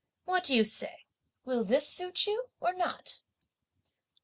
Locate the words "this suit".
1.63-2.25